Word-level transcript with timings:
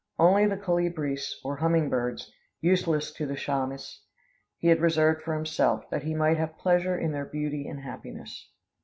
Only 0.17 0.47
the 0.47 0.57
colibris 0.57 1.35
or 1.43 1.57
humming 1.57 1.87
birds, 1.91 2.31
useless 2.59 3.11
to 3.11 3.27
the 3.27 3.35
Chaymas, 3.35 3.99
he 4.57 4.69
had 4.69 4.81
reserved 4.81 5.21
for 5.21 5.35
himself, 5.35 5.87
that 5.91 6.01
he 6.01 6.15
might 6.15 6.37
have 6.37 6.57
pleasure 6.57 6.97
in 6.97 7.11
their 7.11 7.25
beauty 7.25 7.67
and 7.67 7.81
happiness. 7.81 8.49